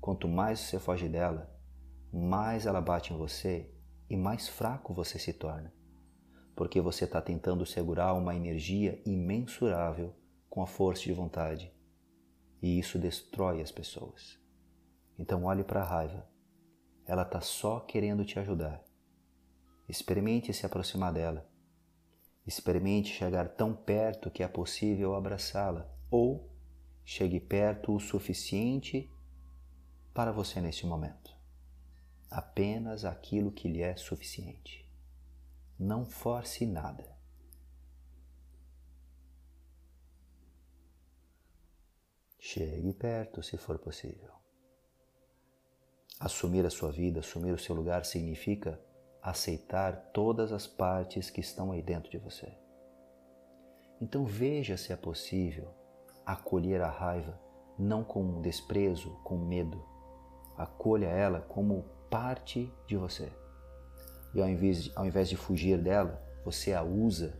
quanto 0.00 0.28
mais 0.28 0.60
você 0.60 0.78
foge 0.78 1.08
dela, 1.08 1.50
mais 2.12 2.66
ela 2.66 2.80
bate 2.80 3.12
em 3.12 3.16
você 3.16 3.70
e 4.08 4.16
mais 4.16 4.48
fraco 4.48 4.94
você 4.94 5.18
se 5.18 5.32
torna, 5.32 5.72
porque 6.56 6.80
você 6.80 7.04
está 7.04 7.20
tentando 7.20 7.66
segurar 7.66 8.14
uma 8.14 8.34
energia 8.34 9.02
imensurável 9.04 10.14
com 10.48 10.62
a 10.62 10.66
força 10.66 11.02
de 11.02 11.12
vontade 11.12 11.72
e 12.62 12.78
isso 12.78 12.98
destrói 12.98 13.60
as 13.60 13.70
pessoas. 13.70 14.38
Então 15.18 15.44
olhe 15.44 15.64
para 15.64 15.82
a 15.82 15.84
raiva. 15.84 16.28
Ela 17.06 17.22
está 17.22 17.40
só 17.40 17.80
querendo 17.80 18.24
te 18.24 18.38
ajudar. 18.38 18.82
Experimente 19.88 20.52
se 20.52 20.66
aproximar 20.66 21.12
dela. 21.12 21.48
Experimente 22.46 23.10
chegar 23.10 23.48
tão 23.48 23.74
perto 23.74 24.30
que 24.30 24.42
é 24.42 24.48
possível 24.48 25.14
abraçá-la, 25.14 25.90
ou 26.10 26.50
chegue 27.04 27.40
perto 27.40 27.94
o 27.94 28.00
suficiente 28.00 29.10
para 30.18 30.32
você 30.32 30.60
nesse 30.60 30.84
momento. 30.84 31.32
Apenas 32.28 33.04
aquilo 33.04 33.52
que 33.52 33.68
lhe 33.68 33.82
é 33.82 33.94
suficiente. 33.94 34.84
Não 35.78 36.04
force 36.04 36.66
nada. 36.66 37.16
Chegue 42.36 42.92
perto 42.94 43.44
se 43.44 43.56
for 43.56 43.78
possível. 43.78 44.32
Assumir 46.18 46.66
a 46.66 46.70
sua 46.70 46.90
vida, 46.90 47.20
assumir 47.20 47.52
o 47.52 47.58
seu 47.58 47.76
lugar 47.76 48.04
significa 48.04 48.84
aceitar 49.22 50.10
todas 50.12 50.50
as 50.50 50.66
partes 50.66 51.30
que 51.30 51.40
estão 51.40 51.70
aí 51.70 51.80
dentro 51.80 52.10
de 52.10 52.18
você. 52.18 52.58
Então 54.00 54.26
veja 54.26 54.76
se 54.76 54.92
é 54.92 54.96
possível 54.96 55.72
acolher 56.26 56.80
a 56.80 56.90
raiva 56.90 57.40
não 57.78 58.02
com 58.02 58.40
desprezo, 58.40 59.12
com 59.22 59.38
medo. 59.38 59.96
Acolha 60.58 61.06
ela 61.06 61.40
como 61.40 61.84
parte 62.10 62.70
de 62.86 62.96
você. 62.96 63.30
E 64.34 64.42
ao 64.42 64.48
invés, 64.48 64.84
de, 64.84 64.92
ao 64.96 65.06
invés 65.06 65.28
de 65.28 65.36
fugir 65.36 65.78
dela, 65.78 66.20
você 66.44 66.74
a 66.74 66.82
usa 66.82 67.32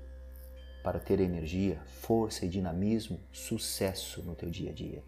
para 0.85 1.01
ter 1.01 1.21
energia, 1.21 1.83
força 1.85 2.47
e 2.47 2.49
dinamismo, 2.49 3.21
sucesso 3.33 4.23
no 4.23 4.35
teu 4.35 4.49
dia 4.49 4.71
a 4.71 4.73
dia, 4.73 5.03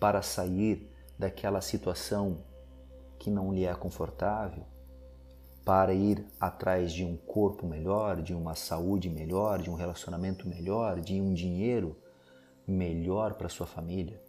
para 0.00 0.22
sair 0.22 0.90
daquela 1.18 1.60
situação 1.60 2.42
que 3.18 3.30
não 3.30 3.52
lhe 3.52 3.66
é 3.66 3.74
confortável, 3.74 4.64
para 5.64 5.92
ir 5.92 6.26
atrás 6.40 6.92
de 6.92 7.04
um 7.04 7.16
corpo 7.16 7.66
melhor, 7.66 8.22
de 8.22 8.34
uma 8.34 8.54
saúde 8.54 9.10
melhor, 9.10 9.60
de 9.60 9.70
um 9.70 9.74
relacionamento 9.74 10.48
melhor, 10.48 10.98
de 10.98 11.20
um 11.20 11.34
dinheiro 11.34 11.96
melhor 12.66 13.34
para 13.34 13.48
sua 13.48 13.66
família. 13.66 14.20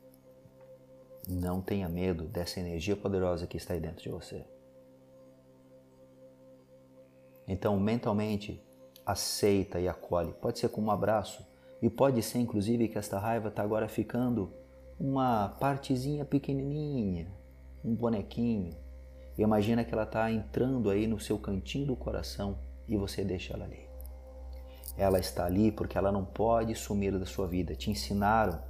Não 1.28 1.62
tenha 1.62 1.88
medo 1.88 2.26
dessa 2.26 2.60
energia 2.60 2.96
poderosa 2.96 3.48
que 3.48 3.58
está 3.58 3.74
aí 3.74 3.80
dentro 3.80 4.04
de 4.04 4.10
você. 4.10 4.44
Então, 7.48 7.80
mentalmente, 7.80 8.64
aceita 9.06 9.80
e 9.80 9.88
acolhe. 9.88 10.34
Pode 10.34 10.60
ser 10.60 10.70
com 10.70 10.82
um 10.82 10.92
abraço 10.92 11.46
e 11.82 11.90
pode 11.90 12.22
ser, 12.22 12.40
inclusive, 12.40 12.88
que 12.88 12.98
esta 12.98 13.20
raiva 13.20 13.50
está 13.50 13.64
agora 13.64 13.88
ficando 13.88 14.54
uma 15.00 15.50
partezinha 15.60 16.24
pequenininha, 16.24 17.28
um 17.84 17.96
bonequinho. 17.96 18.76
E 19.38 19.42
imagina 19.42 19.84
que 19.84 19.94
ela 19.94 20.04
está 20.04 20.32
entrando 20.32 20.90
aí 20.90 21.08
no 21.08 21.20
seu 21.20 21.38
cantinho 21.40 21.88
do 21.88 21.96
coração 21.96 22.60
e 22.88 22.96
você 22.96 23.24
deixa 23.24 23.54
ela 23.54 23.66
ali. 23.66 23.90
Ela 24.98 25.20
está 25.20 25.46
ali 25.46 25.72
porque 25.72 25.98
ela 25.98 26.12
não 26.12 26.24
pode 26.24 26.76
sumir 26.76 27.18
da 27.18 27.26
sua 27.26 27.48
vida. 27.48 27.76
Te 27.76 27.90
ensinaram 27.90 28.62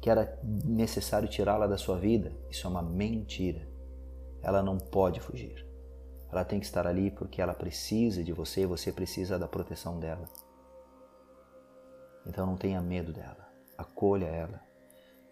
que 0.00 0.08
era 0.08 0.38
necessário 0.42 1.28
tirá-la 1.28 1.66
da 1.66 1.76
sua 1.76 1.98
vida. 1.98 2.32
Isso 2.50 2.66
é 2.66 2.70
uma 2.70 2.82
mentira. 2.82 3.68
Ela 4.42 4.62
não 4.62 4.78
pode 4.78 5.20
fugir. 5.20 5.66
Ela 6.30 6.44
tem 6.44 6.60
que 6.60 6.66
estar 6.66 6.86
ali 6.86 7.10
porque 7.10 7.42
ela 7.42 7.52
precisa 7.52 8.22
de 8.22 8.32
você 8.32 8.62
e 8.62 8.66
você 8.66 8.92
precisa 8.92 9.38
da 9.38 9.48
proteção 9.48 9.98
dela. 9.98 10.26
Então 12.26 12.46
não 12.46 12.56
tenha 12.56 12.80
medo 12.80 13.12
dela. 13.12 13.48
Acolha 13.76 14.26
ela. 14.26 14.60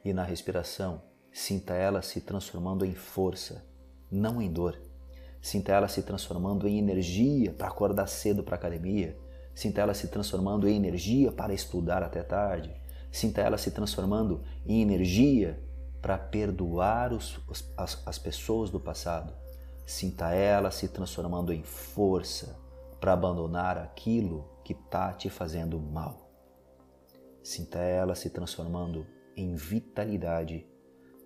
E 0.04 0.12
na 0.12 0.24
respiração, 0.24 1.02
sinta 1.32 1.74
ela 1.74 2.02
se 2.02 2.20
transformando 2.20 2.84
em 2.84 2.94
força, 2.94 3.64
não 4.10 4.42
em 4.42 4.50
dor. 4.50 4.80
Sinta 5.40 5.72
ela 5.72 5.88
se 5.88 6.02
transformando 6.02 6.66
em 6.66 6.78
energia 6.78 7.52
para 7.52 7.68
acordar 7.68 8.06
cedo 8.06 8.42
para 8.42 8.56
a 8.56 8.58
academia. 8.58 9.16
Sinta 9.54 9.80
ela 9.80 9.94
se 9.94 10.08
transformando 10.08 10.68
em 10.68 10.76
energia 10.76 11.30
para 11.32 11.54
estudar 11.54 12.02
até 12.02 12.22
tarde. 12.22 12.74
Sinta 13.10 13.40
ela 13.40 13.58
se 13.58 13.70
transformando 13.70 14.42
em 14.66 14.82
energia 14.82 15.62
para 16.00 16.18
perdoar 16.18 17.12
os, 17.12 17.40
as, 17.76 18.02
as 18.06 18.18
pessoas 18.18 18.70
do 18.70 18.78
passado 18.78 19.32
Sinta 19.88 20.34
ela 20.34 20.70
se 20.70 20.86
transformando 20.86 21.50
em 21.50 21.62
força 21.62 22.60
para 23.00 23.14
abandonar 23.14 23.78
aquilo 23.78 24.46
que 24.62 24.74
está 24.74 25.14
te 25.14 25.30
fazendo 25.30 25.80
mal. 25.80 26.30
Sinta 27.42 27.78
ela 27.78 28.14
se 28.14 28.28
transformando 28.28 29.06
em 29.34 29.54
vitalidade 29.54 30.66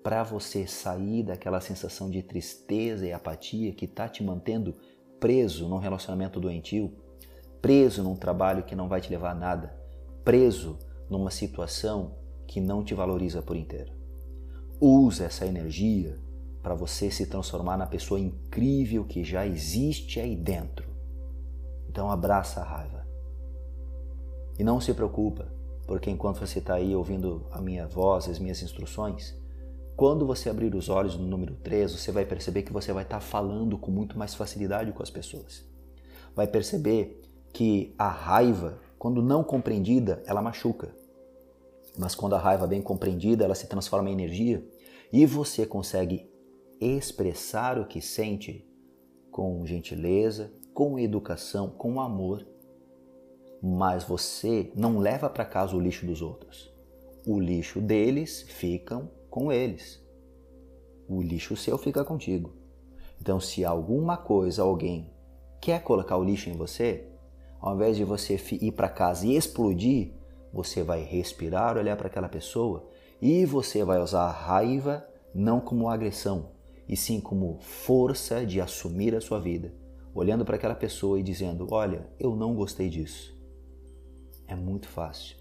para 0.01 0.23
você 0.23 0.64
sair 0.64 1.25
daquela 1.25 1.61
sensação 1.61 2.09
de 2.09 2.23
tristeza 2.23 3.05
e 3.05 3.12
apatia 3.12 3.73
que 3.73 3.87
está 3.87 4.09
te 4.09 4.23
mantendo 4.23 4.77
preso 5.18 5.68
num 5.68 5.79
relacionamento 5.79 6.38
doentio, 6.38 6.97
preso 7.61 8.01
num 8.01 8.14
trabalho 8.14 8.62
que 8.62 8.77
não 8.77 8.88
vai 8.88 9.01
te 9.01 9.11
levar 9.11 9.33
a 9.33 9.35
nada, 9.35 9.77
preso 10.25 10.79
numa 11.12 11.31
situação 11.31 12.16
que 12.46 12.61
não 12.61 12.83
te 12.83 12.94
valoriza 12.94 13.42
por 13.42 13.57
inteiro. 13.57 13.92
Usa 14.81 15.25
essa 15.25 15.46
energia 15.46 16.18
para 16.62 16.75
você 16.75 17.11
se 17.11 17.27
transformar 17.27 17.77
na 17.77 17.87
pessoa 17.87 18.18
incrível 18.18 19.05
que 19.05 19.22
já 19.22 19.46
existe 19.46 20.18
aí 20.18 20.35
dentro. 20.35 20.88
Então 21.88 22.11
abraça 22.11 22.61
a 22.61 22.64
raiva. 22.64 23.07
E 24.59 24.64
não 24.64 24.81
se 24.81 24.94
preocupa, 24.94 25.53
porque 25.87 26.11
enquanto 26.11 26.38
você 26.38 26.59
está 26.59 26.75
aí 26.75 26.94
ouvindo 26.94 27.46
a 27.51 27.61
minha 27.61 27.87
voz, 27.87 28.29
as 28.29 28.38
minhas 28.38 28.62
instruções, 28.62 29.35
quando 29.96 30.27
você 30.27 30.48
abrir 30.48 30.75
os 30.75 30.88
olhos 30.88 31.16
no 31.16 31.27
número 31.27 31.55
3, 31.57 31.92
você 31.92 32.11
vai 32.11 32.25
perceber 32.25 32.62
que 32.62 32.72
você 32.72 32.92
vai 32.92 33.03
estar 33.03 33.18
tá 33.18 33.20
falando 33.20 33.77
com 33.77 33.90
muito 33.90 34.18
mais 34.18 34.35
facilidade 34.35 34.92
com 34.92 35.03
as 35.03 35.11
pessoas. 35.11 35.64
Vai 36.35 36.46
perceber 36.46 37.20
que 37.53 37.94
a 37.98 38.09
raiva, 38.09 38.79
quando 38.98 39.22
não 39.22 39.44
compreendida, 39.44 40.22
ela 40.27 40.40
machuca. 40.40 41.02
Mas 41.98 42.14
quando 42.14 42.35
a 42.35 42.38
raiva 42.38 42.64
é 42.64 42.68
bem 42.68 42.83
compreendida, 42.83 43.44
ela 43.44 43.55
se 43.55 43.66
transforma 43.66 44.09
em 44.09 44.14
energia 44.14 44.66
e 45.12 45.26
você 45.26 45.66
consegue 45.66 46.31
expressar 46.81 47.78
o 47.78 47.87
que 47.87 48.00
sente 48.00 48.66
com 49.31 49.64
gentileza, 49.66 50.52
com 50.74 50.98
educação, 50.98 51.68
com 51.68 52.00
amor. 52.00 52.46
Mas 53.62 54.05
você 54.05 54.72
não 54.74 54.98
leva 54.98 55.31
para 55.31 55.44
casa 55.44 55.76
o 55.76 55.81
lixo 55.81 56.07
dos 56.07 56.22
outros. 56.22 56.72
O 57.26 57.38
lixo 57.38 57.81
deles 57.81 58.42
ficam 58.42 59.11
com 59.31 59.52
eles. 59.52 60.02
O 61.09 61.22
lixo 61.22 61.57
seu 61.57 61.78
fica 61.78 62.05
contigo. 62.05 62.52
Então, 63.20 63.38
se 63.38 63.64
alguma 63.64 64.16
coisa, 64.16 64.62
alguém 64.62 65.12
quer 65.61 65.83
colocar 65.85 66.16
o 66.16 66.24
lixo 66.24 66.50
em 66.50 66.57
você, 66.57 67.07
ao 67.61 67.76
invés 67.76 67.96
de 67.96 68.02
você 68.02 68.35
ir 68.61 68.72
para 68.72 68.88
casa 68.88 69.24
e 69.24 69.37
explodir, 69.37 70.12
você 70.53 70.83
vai 70.83 71.03
respirar, 71.03 71.77
olhar 71.77 71.97
para 71.97 72.09
aquela 72.09 72.29
pessoa 72.29 72.88
e 73.21 73.47
você 73.47 73.85
vai 73.85 74.01
usar 74.01 74.25
a 74.25 74.33
raiva 74.33 75.07
não 75.35 75.61
como 75.61 75.88
agressão, 75.88 76.51
e 76.88 76.97
sim 76.97 77.21
como 77.21 77.59
força 77.61 78.45
de 78.45 78.61
assumir 78.61 79.15
a 79.15 79.21
sua 79.21 79.41
vida, 79.41 79.73
olhando 80.15 80.45
para 80.45 80.57
aquela 80.57 80.75
pessoa 80.75 81.19
e 81.19 81.23
dizendo: 81.23 81.69
Olha, 81.71 82.07
eu 82.19 82.37
não 82.37 82.55
gostei 82.55 82.88
disso. 82.88 83.35
É 84.47 84.55
muito 84.55 84.88
fácil. 84.88 85.37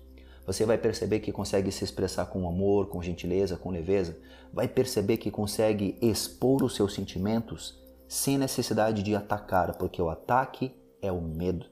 Você 0.45 0.65
vai 0.65 0.77
perceber 0.77 1.19
que 1.19 1.31
consegue 1.31 1.71
se 1.71 1.83
expressar 1.83 2.25
com 2.27 2.47
amor, 2.47 2.87
com 2.87 3.01
gentileza, 3.01 3.57
com 3.57 3.69
leveza. 3.69 4.17
Vai 4.51 4.67
perceber 4.67 5.17
que 5.17 5.29
consegue 5.29 5.97
expor 6.01 6.63
os 6.63 6.75
seus 6.75 6.93
sentimentos 6.93 7.79
sem 8.07 8.37
necessidade 8.37 9.03
de 9.03 9.15
atacar, 9.15 9.77
porque 9.77 10.01
o 10.01 10.09
ataque 10.09 10.71
é 11.01 11.11
o 11.11 11.21
medo. 11.21 11.65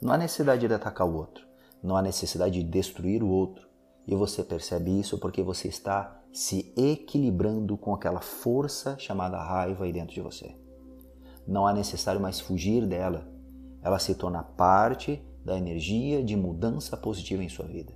Não 0.00 0.12
há 0.12 0.18
necessidade 0.18 0.66
de 0.66 0.74
atacar 0.74 1.06
o 1.06 1.14
outro. 1.14 1.51
Não 1.82 1.96
há 1.96 2.02
necessidade 2.02 2.62
de 2.62 2.68
destruir 2.68 3.22
o 3.22 3.28
outro. 3.28 3.68
E 4.06 4.14
você 4.14 4.42
percebe 4.42 4.98
isso 4.98 5.18
porque 5.18 5.42
você 5.42 5.68
está 5.68 6.20
se 6.32 6.72
equilibrando 6.76 7.76
com 7.76 7.94
aquela 7.94 8.20
força 8.20 8.96
chamada 8.98 9.36
raiva 9.42 9.84
aí 9.84 9.92
dentro 9.92 10.14
de 10.14 10.20
você. 10.20 10.56
Não 11.46 11.66
há 11.66 11.72
necessário 11.72 12.20
mais 12.20 12.40
fugir 12.40 12.86
dela. 12.86 13.28
Ela 13.82 13.98
se 13.98 14.14
torna 14.14 14.42
parte 14.42 15.22
da 15.44 15.56
energia 15.56 16.22
de 16.22 16.36
mudança 16.36 16.96
positiva 16.96 17.42
em 17.42 17.48
sua 17.48 17.66
vida. 17.66 17.92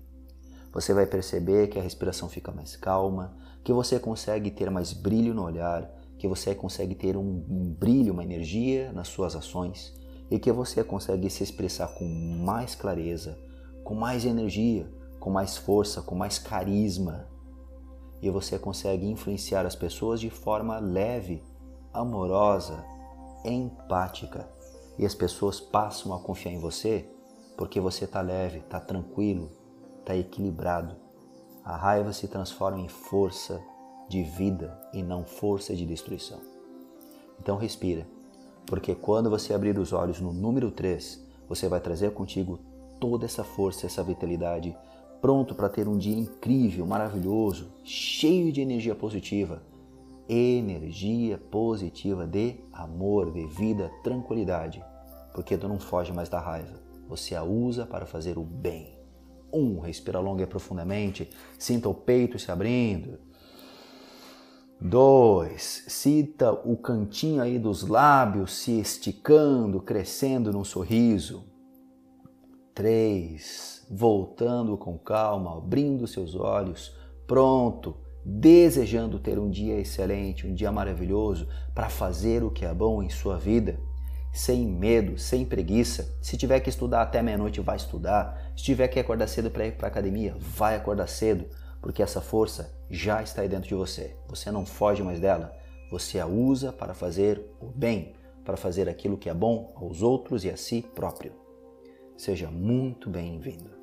Você 0.73 0.93
vai 0.93 1.07
perceber 1.07 1.69
que 1.69 1.79
a 1.79 1.83
respiração 1.83 2.29
fica 2.29 2.53
mais 2.53 2.77
calma, 2.77 3.37
que 3.65 3.73
você 3.73 3.99
consegue 3.99 4.51
ter 4.51 4.71
mais 4.71 4.93
brilho 4.93 5.33
no 5.33 5.45
olhar, 5.45 5.91
que 6.19 6.29
você 6.29 6.55
consegue 6.55 6.95
ter 6.95 7.17
um, 7.17 7.45
um 7.49 7.75
brilho, 7.79 8.13
uma 8.13 8.25
energia 8.25 8.93
nas 8.93 9.09
suas 9.09 9.35
ações 9.35 9.95
e 10.31 10.39
que 10.39 10.51
você 10.51 10.83
consegue 10.83 11.31
se 11.31 11.43
expressar 11.43 11.89
com 11.95 12.05
mais 12.05 12.75
clareza, 12.75 13.39
com 13.87 13.95
mais 13.95 14.25
energia, 14.25 14.93
com 15.21 15.31
mais 15.31 15.57
força, 15.57 16.03
com 16.03 16.17
mais 16.17 16.41
carisma, 16.41 17.29
e 18.21 18.29
você 18.29 18.59
consegue 18.59 19.07
influenciar 19.07 19.65
as 19.65 19.77
pessoas 19.77 20.19
de 20.19 20.29
forma 20.29 20.81
leve, 20.81 21.41
amorosa, 21.93 22.85
empática. 23.45 24.51
E 24.99 25.07
as 25.07 25.15
pessoas 25.15 25.61
passam 25.61 26.13
a 26.13 26.19
confiar 26.19 26.51
em 26.51 26.59
você 26.59 27.09
porque 27.57 27.79
você 27.79 28.07
está 28.07 28.21
leve, 28.21 28.59
está 28.59 28.81
tranquilo, 28.81 29.53
está 30.01 30.17
equilibrado. 30.17 30.97
A 31.65 31.77
raiva 31.77 32.13
se 32.13 32.27
transforma 32.27 32.81
em 32.81 32.89
força 32.89 33.63
de 34.09 34.25
vida 34.25 34.77
e 34.93 35.01
não 35.01 35.25
força 35.25 35.77
de 35.77 35.87
destruição. 35.87 36.41
Então 37.39 37.57
respira, 37.57 38.05
porque 38.67 38.97
quando 38.97 39.31
você 39.31 39.55
abrir 39.55 39.79
os 39.79 39.93
olhos 39.93 40.21
no 40.21 40.33
número 40.33 40.73
3, 40.73 41.25
você 41.49 41.69
vai 41.69 41.79
trazer 41.79 42.13
contigo 42.13 42.59
toda 43.01 43.25
essa 43.25 43.45
força, 43.45 43.87
essa 43.87 44.03
vitalidade, 44.03 44.77
pronto 45.21 45.55
para 45.55 45.69
ter 45.69 45.89
um 45.89 45.97
dia 45.97 46.17
incrível, 46.17 46.87
maravilhoso, 46.87 47.73
cheio 47.83 48.53
de 48.53 48.61
energia 48.61 48.95
positiva. 48.95 49.63
Energia 50.29 51.39
positiva 51.39 52.27
de 52.27 52.57
amor, 52.73 53.33
de 53.33 53.47
vida, 53.47 53.91
tranquilidade. 54.03 54.83
Porque 55.33 55.57
tu 55.57 55.69
não 55.69 55.79
foge 55.79 56.13
mais 56.13 56.29
da 56.29 56.41
raiva, 56.41 56.81
você 57.09 57.35
a 57.35 57.45
usa 57.45 57.87
para 57.87 58.07
fazer 58.07 58.39
o 58.39 58.43
bem. 58.43 58.99
Um, 59.53 59.79
respira 59.81 60.19
longa 60.19 60.43
e 60.43 60.47
profundamente, 60.47 61.31
sinta 61.59 61.89
o 61.89 61.95
peito 61.95 62.39
se 62.39 62.51
abrindo. 62.51 63.19
Dois, 64.81 65.85
sinta 65.89 66.53
o 66.53 66.77
cantinho 66.77 67.41
aí 67.41 67.59
dos 67.59 67.87
lábios 67.87 68.53
se 68.53 68.79
esticando, 68.79 69.81
crescendo 69.81 70.53
num 70.53 70.65
sorriso. 70.65 71.45
Três, 72.77 73.87
voltando 73.91 74.77
com 74.77 74.99
calma, 74.99 75.57
abrindo 75.57 76.07
seus 76.07 76.35
olhos, 76.35 76.95
pronto, 77.27 77.97
desejando 78.23 79.19
ter 79.19 79.39
um 79.39 79.49
dia 79.49 79.81
excelente, 79.81 80.47
um 80.47 80.53
dia 80.53 80.71
maravilhoso, 80.71 81.49
para 81.75 81.89
fazer 81.89 82.45
o 82.45 82.51
que 82.51 82.67
é 82.67 82.75
bom 82.75 83.03
em 83.03 83.09
sua 83.09 83.39
vida, 83.39 83.81
sem 84.31 84.67
medo, 84.67 85.17
sem 85.17 85.43
preguiça. 85.47 86.19
Se 86.21 86.37
tiver 86.37 86.61
que 86.61 86.69
estudar 86.69 87.01
até 87.01 87.23
meia-noite, 87.23 87.63
vai 87.63 87.77
estudar. 87.77 88.53
Se 88.55 88.65
tiver 88.65 88.89
que 88.89 89.01
acordar 89.01 89.27
cedo 89.27 89.51
para 89.51 89.67
ir 89.67 89.79
para 89.79 89.89
academia, 89.89 90.37
vai 90.39 90.77
acordar 90.77 91.07
cedo, 91.07 91.47
porque 91.81 92.03
essa 92.03 92.21
força 92.21 92.79
já 92.91 93.23
está 93.23 93.41
aí 93.41 93.49
dentro 93.49 93.69
de 93.69 93.75
você. 93.75 94.15
Você 94.29 94.51
não 94.51 94.67
foge 94.67 95.03
mais 95.03 95.19
dela. 95.19 95.51
Você 95.91 96.21
a 96.21 96.27
usa 96.27 96.75
para 96.75 96.93
fazer 96.93 97.43
o 97.59 97.69
bem, 97.69 98.13
para 98.45 98.59
fazer 98.59 98.87
aquilo 98.87 99.17
que 99.17 99.31
é 99.31 99.35
bom 99.35 99.73
aos 99.77 100.03
outros 100.03 100.45
e 100.45 100.51
a 100.51 100.59
si 100.59 100.85
próprio. 100.95 101.46
Seja 102.17 102.51
muito 102.51 103.11
bem-vindo. 103.11 103.76